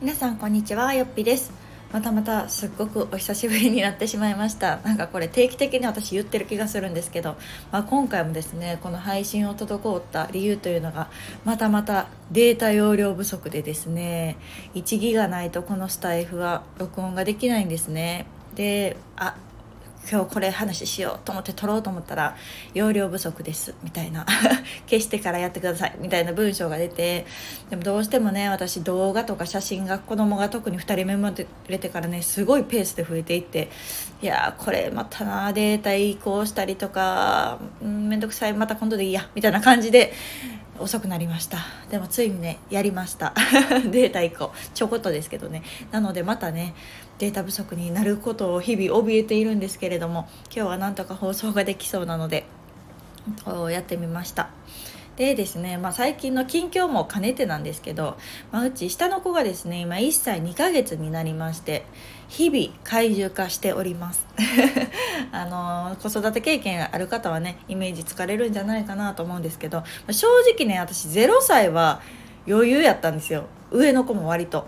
[0.00, 1.52] 皆さんこんにちはよっぴです。
[1.92, 4.78] またまたすっごくお久しぶりになってしまいました。
[4.78, 7.36] なんかこれ定期的に私言ってる気がするんですけど、
[7.70, 11.10] まあ、今回もですねこの配信を滞った理由というのが
[11.44, 14.38] またまたデータ容量不足でですね
[14.74, 18.24] 1ギガないとこのスタイフは録音ができないんですね。
[18.54, 19.36] であ
[20.10, 22.36] 今日これ話しようと思って撮ろうと思ったら
[22.74, 24.26] 容量不足ですみたいな。
[24.88, 27.26] 消してからやってくださいみたいな文章が出て
[27.68, 31.46] でもどうしてもね私動画とか写真が子供が特に2人目も出
[31.78, 33.68] てからねすごいペースで増えていって
[34.22, 40.12] いやこれまたなデータ移行したりとか面倒くさいまた今度でいいやみたいな感じで
[40.80, 41.58] 遅くなりました。
[41.90, 43.34] でもついにねやりました。
[43.90, 45.62] データ以降ちょこっとですけどね。
[45.90, 46.74] なのでまたね
[47.18, 52.46] データ不足になることを日々怯えているんですけれども今日はなんとか放送ができそうなので
[53.70, 54.50] やってみました。
[55.20, 58.16] でですね、まあ、最近の近況も兼ねてなんですけど、
[58.52, 61.84] まあ、うち下の子がですね今1歳2ヶ月になりまして
[62.28, 64.26] 日々怪獣化しております。
[65.30, 72.00] あの子育て経験ある方はねイメージつかれるんじゃないかなと思うんですけど正直ね私0歳は
[72.48, 73.44] 余裕やったんですよ。
[73.70, 74.66] 上の子も割と。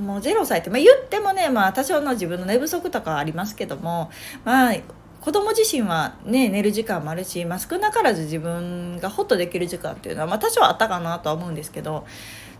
[0.00, 4.10] もう0歳って、まあ、言ってもね、まあ、多少の自分の寝不足とかはありますけども
[4.42, 4.74] まあ
[5.22, 12.04] 子供自身はね寝る時間もあるし、まあ、少なからず自分がホッとできる時間っていうのは、まあ、多少あったかなとは思うんですけど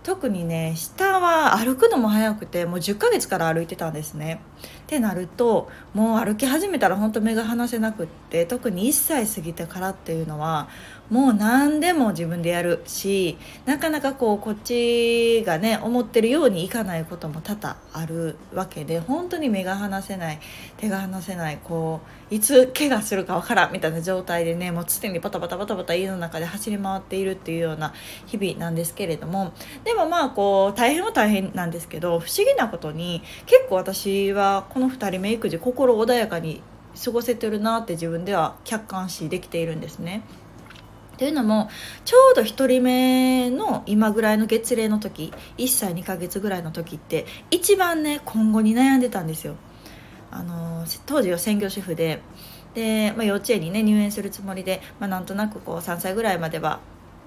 [0.04, 4.40] 特にね下は歩くのも早くてもう10ヶ月から歩いてたんですね。
[4.84, 10.68] ってなるともう歩き始めたら本当目が離せなくって特に1歳過ぎてからっていうのは
[11.12, 20.40] もう何でも自分でやるしなかなかこうこっちがね思ってるようにいかないことも多々あるわけで本当に目が離せない
[20.78, 27.92] 手が離せないこういつ怪我するかわからんみたいな状態でねもう常にバタバタバタバタ家の中で走り回っているっていうような
[28.24, 29.52] 日々なんですけれども
[29.84, 36.62] でもまあこう大変は大変なんですけど不思議なことに結構私はこの2人目育児心穏やかに
[37.04, 40.22] 過ごせてるなって自分では客観視できているんですね。
[41.18, 41.68] というのも
[42.04, 49.56] ちょうど1人目の今ぐらいの月齢の時1歳2ヶ月ぐらいの時って一番ね今後に悩んでたんですよ。
[50.30, 52.20] あの当時は専業主婦で
[52.74, 56.80] で、まあ、幼稚園にね入園するつもりで、まあ、なんとなくこう3歳ぐらいまでは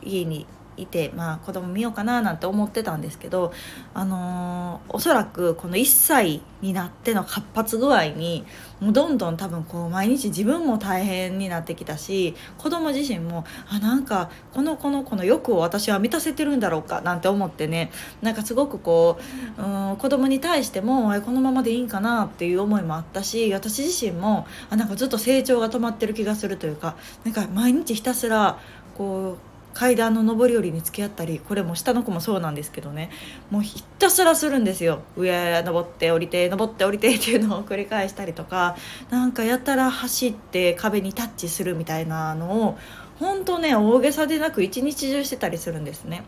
[0.04, 0.48] 家に
[0.78, 3.54] いて、まあ、子供見ようかななんて思ってたんですけど、
[3.94, 8.46] あのー、おそらくこの1歳になっての活発具合に
[8.80, 17.92] もうどんどん多分こう毎日自分も大変になってきたし子供自身もあなんかこの子のこの欲を私は満たせてるんだろうかなんて思ってね
[18.22, 19.20] なんかすごくこ
[19.58, 28.60] う、うん、子供に対してもこのままでいいんかなっていう思いもあったし私自身もあなんかずっと成長が止まってる気がするというかなんか毎日ひたすら
[28.98, 33.12] こう階段の上り下りに付き合ったりこれも下の子もそうなんですけどね
[33.52, 38.78] もうひたすらするんですよ上登って降りて登って降りてっていうのを繰り返したりとか
[39.12, 42.78] なんかやたら走って壁にタッチするみたいなのを
[43.20, 46.24] 本当ね大げさでなく一日中してたりするんですね。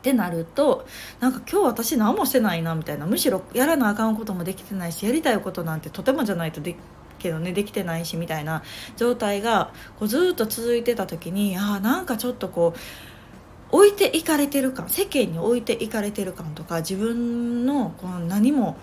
[0.00, 0.84] ってなると
[1.20, 6.74] なんか今日私何もしてないなみたいなむしろやらなあかんこともできてないしやりたいことなんてとてもじゃないとで
[7.22, 8.62] けどねできてないしみたいな
[8.96, 18.76] 状態がこうずっと続いてた時にあなんかちょっとこう置いていかれてる感世間に置いていかれてる感とか自分のこの何も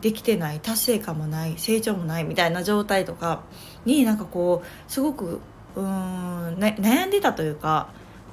[0.00, 3.42] できてない達成感もない成長もないみたいな状態とか
[3.84, 5.40] になんかこうすごく
[5.76, 7.88] うーん、悩んでたというか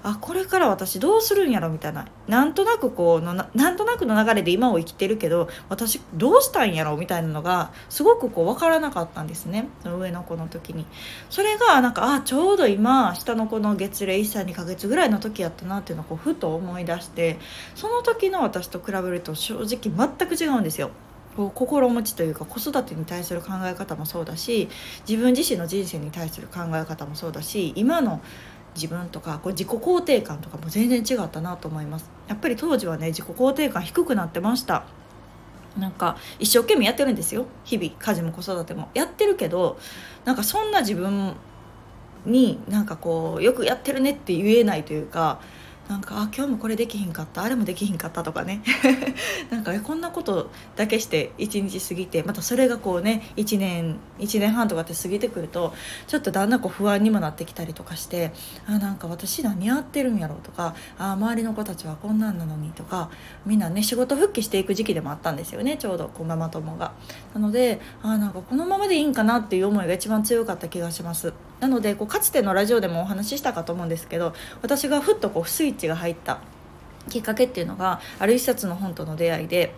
[0.07, 2.05] あこれから私どうするんやろみたいな。
[2.27, 9.67] なんとなくこうのなんとなくの流れで今を生きてるけど私どうしたんやろみたいなのがすごくこう分からなかったんですね。
[9.81, 10.85] その上の子の時に。
[11.31, 17.39] それがなんかあちょうど今下の子の月齢1歳2ヶ月ぐらいの時やったなっていうのをこうふと思い出して
[17.73, 20.91] その時の私と比べると正直全く違うんですよ。
[21.35, 24.69] こう心持ちというか子育てに対する考え方もそうだし
[25.07, 28.21] 自分自身の人生に対する考え方もそうだし今の
[28.75, 32.09] 自分とかこう自己肯定感とかも全然違ったなと思います。
[32.27, 34.83] やっぱり当時はね自己肯定感低くなってました。
[35.77, 37.45] なんか一生懸命やってるんですよ。
[37.63, 38.89] 日々家事も子育ても。
[38.93, 39.79] やってるけど
[40.23, 41.35] なんかそんな自分
[42.25, 45.39] になんかこうよくやってるねって言えないというか
[45.87, 48.63] なんかあ今日もこれできひんかったあれもできひんかったとかね
[49.51, 55.73] なんかこんなことだけして1日過ぎてまたそれがこうね1年1年半とかって過ぎてくると
[56.07, 58.31] ちょっとだんだんこう不安にもなってきたりとかして
[58.65, 63.11] あなんか私何やってるんやろうとかあ周りの子たちはこんなんなのにとか
[63.45, 66.93] みんなね仕事復帰していく時期でもあったんですよねちょうどこうママ友が。
[67.33, 71.33] なのであなんかこのままでいいんかなっていう思いが一番強かった気がします。
[71.65, 76.37] なのでこうかつてのラジオでもお話ししたかと思うんですけど私がふっとこうスイッチが入った
[77.09, 79.73] きっかけっていうのがある一冊の本との出会いで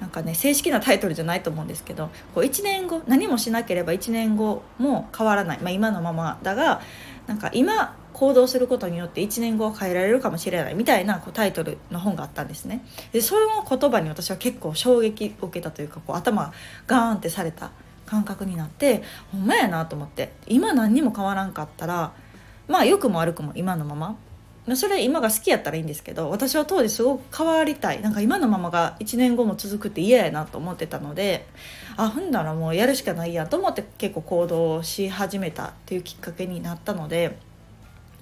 [0.00, 6.80] なんかね正式なタイトルじゃないと思うんですけどこう1年後何もしなければ1年後も変わらない、まあ、今のままだが
[7.26, 10.74] なんか今行動することによって1年後は変えられるかもしれない。
[10.74, 12.84] みたいなこうタイトルの本があったんですね。
[13.12, 16.52] でその言葉に私は結構衝撃を受けたというかこう頭が
[16.86, 17.70] ガーンってされた
[18.12, 22.12] 感覚になってほんまやなと思って今何にも変わらんかったら
[22.68, 31.46] まあ良くも悪くも今のままそれ今が好きやったらいいんですけど私は当時すごく変わりたいなんか今のままが1年後も続くって嫌やなと思ってたので
[31.96, 37.38] あほんだらもうやるしかないやと思って結構行動し始めたっていうきっかけになったので。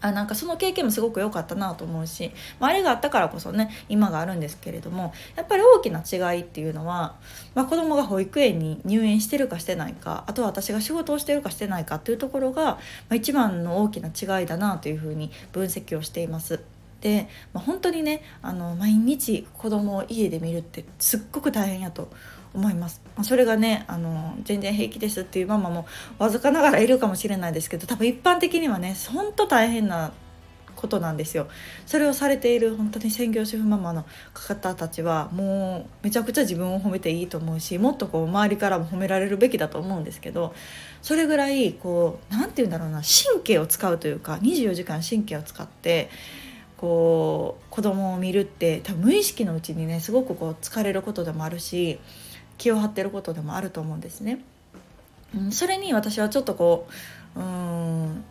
[0.01, 7.17] あなんかその経験もすごく良かったなと思うし、まあ、あれがあったからこそね今があるんですけれどもやっぱり大きな違いっていうのは、
[7.55, 12.79] まあ、子供が保育園に入園してるかしてないかあとは私が仕事をしてるかしてないかっていうところが、ま
[13.11, 16.61] あ、一番の大きな違いだなというふうに分析をしています。
[17.01, 22.11] で、まあ、本当にねあの毎日子供を家で見るってすっごく大変やと
[22.53, 23.01] 思います。
[23.23, 25.87] それがねあの全然平気ですっていうママも
[26.19, 30.13] わずかながらいるかもしれないですけど多分一般的にはね本当大変な
[30.81, 31.47] ことなんですよ。
[31.87, 40.55] それをされている本当に専業主婦ママの方たちはもうめちゃくちゃ自分を褒めていいと思うしもっとこう周りからも褒められるべきだと思うんですけど
[41.03, 46.09] それぐらいこう何て言うんだろうな神経を使うというか24時間神経を使って
[46.81, 52.01] こう子供を見るって多分無意識のうちにねすごくこう疲れることでもあるし
[52.57, 54.43] 気を張ってることでもあると思うんですね。
[55.37, 56.89] うん、それに私はちょっとこ
[57.37, 58.25] ううん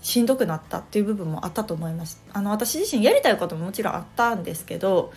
[0.00, 5.12] しんどくなったっていう部分もあったと思いますあの私自身やりたいことももちろんあったんですけど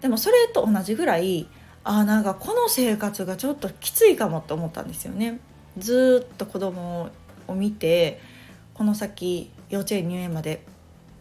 [0.00, 1.48] でもそれと同じぐらい
[1.84, 5.40] あなんかこの生活がちょっときついかもって思ったんですよね
[5.76, 7.10] ずっと子供
[7.46, 8.20] を見て
[8.74, 10.64] この先幼稚園入園まで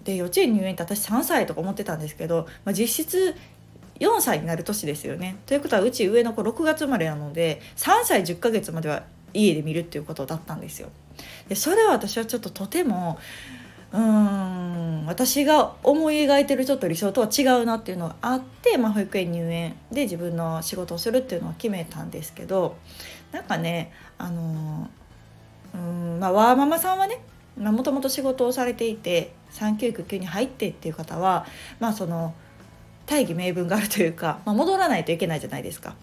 [0.07, 3.35] で幼稚園入園って私3歳とか思ってたんですけど、まあ、実質
[3.99, 5.35] 4歳になる年ですよね。
[5.45, 10.87] ということはうち上の子6月生まれなので3歳10ヶ月までは家で見るっていうことだったんですよ。
[11.49, 13.19] でそれは私はちょっととても
[13.91, 22.77] うーん私が思い描いてるちょっと理想とは違うなっていうのがあって、まあ、保育園入園で自分の仕事をするっていうのは決めたんですけど
[23.33, 24.89] なんかねあの
[25.75, 27.19] うんまあワーママさんはね
[27.57, 31.45] もともと仕事をされていて産休育休に入ってっていう方は
[31.79, 32.33] まあその
[33.05, 35.95] 大義名分があるというか、まあ、戻らないといけないじゃないですか。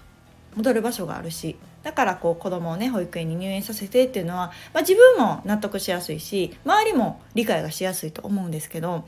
[0.56, 1.56] 戻る場所があるし。
[1.82, 9.04] だからこう子供をね保育園に入園させてっていうのは、まあ、自分も納得しやすいし周りも理解がしやすいと思うんですけど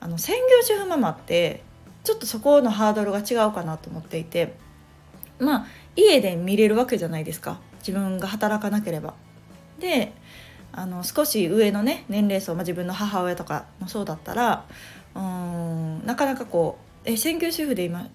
[0.00, 1.62] あの専業主婦ママって
[2.04, 4.54] ちょっとそこのハードルが違うかなと思っていて
[5.38, 5.66] まあ
[5.96, 7.58] 家で見れるわけじゃないですか。
[7.78, 9.14] 自分が働かなければ。
[9.78, 10.12] で
[10.72, 14.64] あの少し上のね年齢層、まあ、自分の母親とかもそうだったら
[15.14, 18.08] うんなかなかこうえ専業主婦で今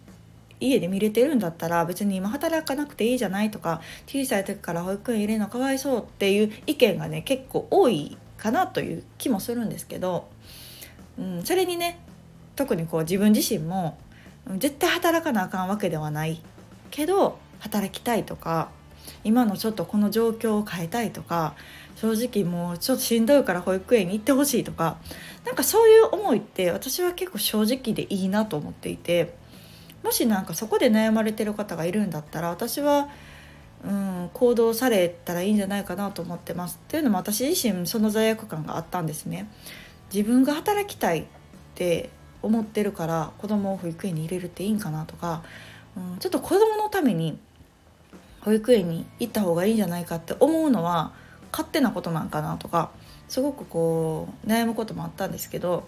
[0.59, 10.29] 家で見れてるんだったら別に今働かなくていいじゃないとか小さい時から保育園入れるのかわいそうっていう意見がね結構多いかなという気もするんですけど、
[11.19, 11.99] うん、それにね
[12.55, 13.97] 特にこう自分自身も
[14.57, 16.41] 絶対働かなあかんわけではない
[16.91, 18.69] けど働きたいとか
[19.23, 21.55] 今のちょっとこの状況を変えたいとか
[21.95, 24.97] 正直もうちょっとしんどいから保育園に行ってほしいとか
[25.45, 29.36] なんかそういう思いって私は結構正直でいいなと思っていて
[30.03, 33.10] もしなんかそこで悩まれてる方がいるんだったら私は
[33.84, 36.79] うん行動されたらいいんじゃないかなと思ってます。
[36.84, 39.48] っていうのも私自身その罪悪感があったんですね。
[40.13, 41.25] 自分が働きたいっ
[41.75, 42.10] て
[42.41, 45.43] 思ってるから子供を保育園に入れるっていいんかなとか、
[45.96, 47.38] うん、ちょっと子供のために
[48.41, 51.13] 保育園に行った方がいいんじゃないかって思うのは
[51.55, 52.91] 勝手なことなんかなとか
[53.29, 55.88] すごくこう悩むこともあったんですけど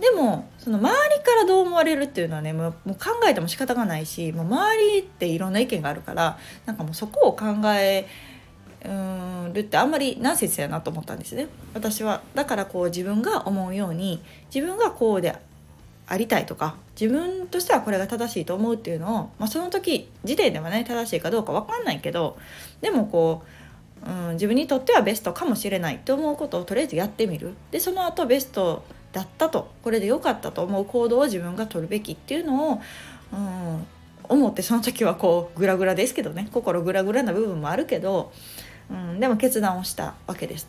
[0.00, 2.96] でもその周りからどう思われるっていうのはねもう考
[3.28, 8.08] えても仕方がないしもう周りっていろんな意見があるからなんかもうそこを考え
[9.52, 11.48] るってあんまりナンセンスやなと思ったんですね。
[11.74, 12.22] 私は。
[12.34, 15.36] だからこう自分が思うように自分がこうで
[16.06, 22.36] ありたいとか自分としてはこれが正しいと思うっていうのを、まあ、その時時点ではね正しいかどうか分かんないけど
[22.82, 23.63] でもこう
[24.06, 32.80] うん、自分にとってはベストかもしれないと思うことをとりあえずやってみるでその後ベストだったとこれで良かったと思う行動を自分が取るべきっていうのを、
[33.32, 33.86] うん、
[34.24, 38.32] 思ってその時はこうグラグラですけどね心グラグラな部分もあるけど、
[38.90, 40.68] うん、でも決断をしたわけです。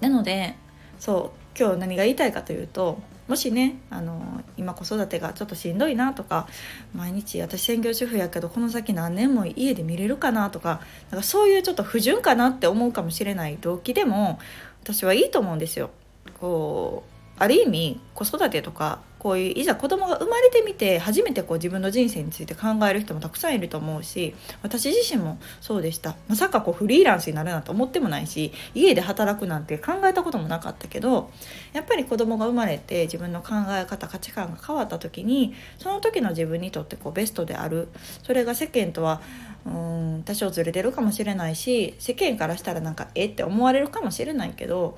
[0.00, 0.54] なので
[0.98, 6.46] そう今日何が言いたいかというともしねあの今子育てがちょっとしんどいなとか
[6.94, 14.38] 毎日私専業主婦やけどこの先何年も家で見れるかなとかなんかそういうちょっと不純かなって思うかもしれない動機でも
[14.82, 15.90] 私はいいと思うんですよ。
[16.38, 26.14] こうある意味子育てとかこういういざ子供が生まれてみて初めてこう自分の人生について考える人もたくさんいると思うし私自身もそうでした。
[26.28, 31.30] まさかこうフリーランスになるなんて思ってもないし家で働くなんて考えたこともなかったけど
[31.72, 37.88] やっぱり子供が生まれて自分の考え方価値観が変わった時にその時の自分にとってこうベストである。
[38.22, 39.20] それが世間とは
[39.64, 44.96] うん多少ずれてるかもしれないし世間からしたらなんかえって思われるかもしれないけど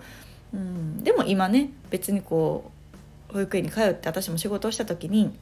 [0.52, 2.70] うん、でも今ね別にこ
[3.30, 5.36] う保育園に通って私も仕事をした時に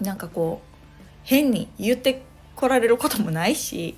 [0.00, 0.76] なんかこう
[1.22, 2.22] 変に言って
[2.56, 3.96] こられることもないし、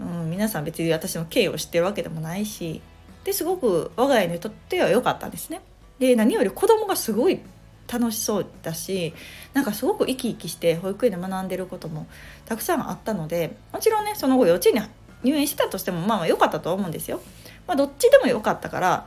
[0.00, 2.82] うん、皆さん別に私の経緯を知ってるわけでもないし
[3.24, 5.60] ですごく我が家にとっては良かったんですね。
[5.98, 7.40] で何より子供がすごい
[7.90, 9.14] 楽しそうだし
[9.52, 12.06] なんかすごく生き生きして保育園で学んでることも
[12.46, 14.80] たくさんあったのでもちろんねその後幼稚園に
[15.22, 17.20] 入園してたとしてもまあまあ良かったと思うんですよ。
[17.66, 19.06] まあ、どっちでも良かったから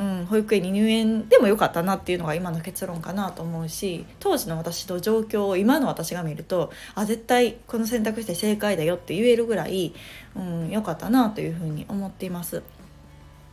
[0.00, 9.92] うん、保育園に入園でもよかったなっていうのが今の結論かなと思うし当時の私の状況を今の私が見るとあ絶対この選択して正解だよって言えるぐらい、
[10.34, 12.62] うん、よかったなというふうに思っています。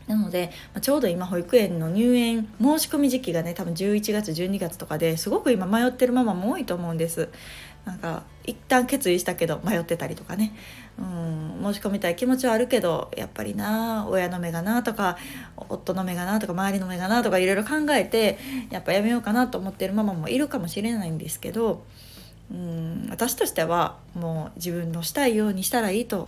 [0.07, 7.27] なので、まちょうど今保育園の入園申し込み時期がね多分11月12月とかですごく今迷ってるママも多いと思うんです。
[7.87, 10.53] なんか一旦決意したけど迷ってたりとかね、
[10.99, 15.17] うん、申し込みたい気持ちはあるけどやっぱりな親の目がなとか
[15.55, 18.37] 夫の目がなとか周りの目がなとかいろいろ考えて
[18.69, 21.85] やっぱやめようかなと思ってるママもいるかもしれないんですけど、
[22.51, 26.27] うん、私としてはもう自分のしたいようにしたらいいと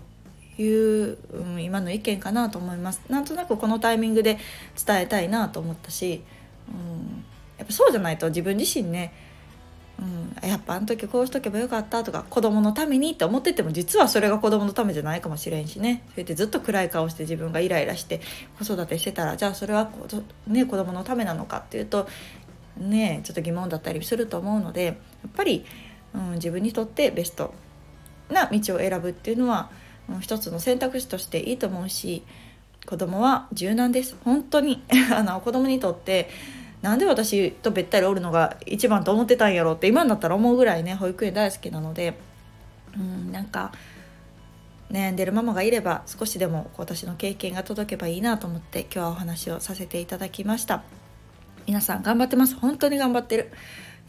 [0.57, 3.01] いう、うん、今の意見かなと思います。
[3.09, 4.37] なんとなくこのタイミングで
[4.85, 6.23] 伝えたいなと思ったし、
[6.69, 7.25] うん、
[7.57, 9.13] やっぱそうじゃないと自分自身ね、
[10.43, 16.03] やっぱあの時こうしとけばよかったとか子供のためにって思ってても実はそれが子供のためじゃないかもしれんしね。
[16.07, 18.21] そうやってずっと暗い顔して自分がイライラして
[18.57, 20.07] 子育てしてたらじゃあそれはこ
[20.47, 22.07] ね、子供のためなのかっていうと
[22.77, 24.95] ねちょっと疑問だったりすると思うのでやっ
[25.33, 25.65] ぱり、
[26.13, 27.53] うん、自分にとってベスト
[28.29, 29.69] な道を選ぶっていうのは、
[30.09, 32.23] うん、一つの選択肢としていいと思うし
[32.85, 34.15] 子供は柔軟です。
[34.23, 34.83] 本当に。
[35.13, 36.29] あの子供にとって
[36.81, 42.17] なんで私とべったりおるのが一番と思ってたんやろって今になったら思うぐらいね保育園大好きなので
[42.95, 43.71] うんなんか
[44.91, 50.83] 悩んでるママがいれば少しでも私の経験が届けばいいなと思って今日はお話をさせていただきました。
[51.67, 52.55] 皆さん頑張ってます。
[52.55, 53.51] 本当に頑張ってる。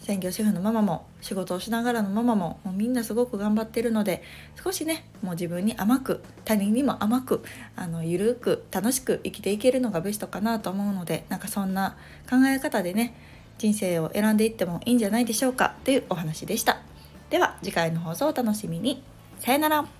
[0.01, 4.23] 専業主婦のママも仕事をしながらのママももうみんなすごく頑張ってるので
[4.63, 7.43] 少しねもう自分に甘く他人にも甘く
[7.77, 11.97] あのゆるく楽しく生きていけるのがベストかなと思うのでなんかそんな
[12.29, 13.15] 考え方でね
[13.59, 16.81] 人生を選んでいってもいいんじゃないでしょうかというお話でした。
[17.29, 19.03] では次回の放送をお楽しみに。
[19.39, 20.00] さよなら。